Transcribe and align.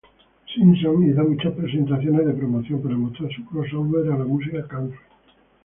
Simpson 0.51 1.07
hizo 1.11 1.23
muchas 1.23 1.53
presentaciones 1.53 2.25
de 2.25 2.33
promoción 2.33 2.81
para 2.81 2.97
mostrar 2.97 3.31
su 3.35 3.45
crossover 3.45 4.11
a 4.11 4.17
la 4.17 4.25
música 4.25 4.67
Country. 4.67 4.97